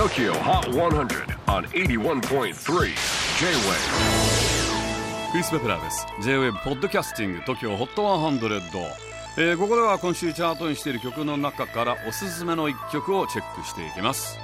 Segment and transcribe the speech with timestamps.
[0.00, 2.54] TOKYO HOT 100 on 81.3 J-WAVE
[5.30, 6.06] クリス・ベプラーです。
[6.22, 8.60] J-WAVE ポッドキャスティング TOKYO HOT 100、
[9.36, 14.38] えー、ここでは今週チャートにしている曲の中からおすすめの一曲をチェックしていきます。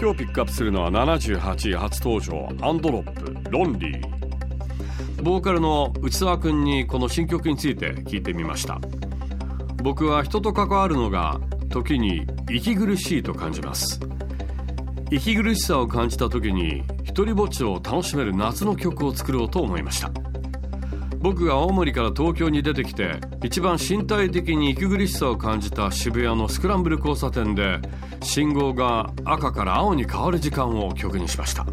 [0.00, 8.78] 今日ピックアップするのは78位初登場アンドロップロンリーボーカルの内澤君にこの新曲について聞いてみました。
[9.82, 14.00] 僕は人と関わるのが時に息苦しいと感じます。
[15.10, 20.10] 息苦しさを感じた時に一人ぼっちを楽しめる夏の曲を作ろうと思いました。
[21.18, 27.80] 僕が青森から東京に出てきて一番身体的に息苦しさを感じた渋谷のスクランブル交差点で
[28.20, 31.66] 信号が赤から青に変わる時間を曲にしました。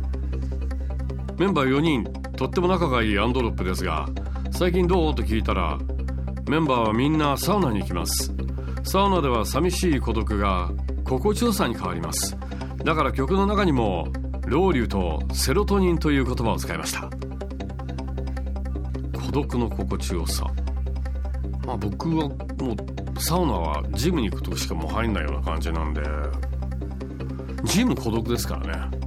[1.38, 2.04] メンバー4人
[2.36, 4.08] とっても仲がいいアンドロップですが
[4.52, 5.16] 最近どう？
[5.16, 5.78] と聞いたら
[6.48, 8.34] メンバーはみんなサウナに行きます。
[8.84, 10.70] サウナでは寂しい孤独が
[11.04, 12.38] 心地よさに変わります。
[12.84, 14.08] だから曲の中にも
[14.46, 17.10] ロウリュとセロトニンという言葉を使いました。
[19.26, 20.46] 孤独の心地よさ。
[21.66, 22.76] まあ僕はも
[23.16, 26.02] うサウナはジムに行くとしかもう入んないような感じなんで
[27.64, 28.98] ジム孤独ですからね。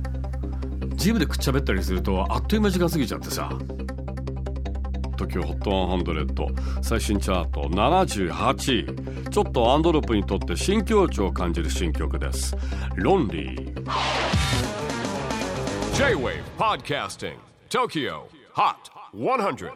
[0.94, 3.50] ジムでくっちゃべったりするとあっという間時間過ぎちゃってさ。
[5.16, 7.62] TOKYOHOT100 最新チャート。
[7.62, 9.30] 78位。
[9.30, 12.56] ちょっとアンドロップにとって新境地を感じる新曲です
[12.96, 13.74] 「ロンリー」
[15.96, 17.36] J-WAVE PODCASTING
[17.68, 18.22] TOKYO
[18.54, 18.74] HOT
[19.14, 19.70] 100